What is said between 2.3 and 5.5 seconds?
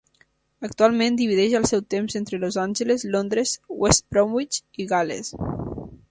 Los Angeles, Londres, West Bromwich i Gal·les.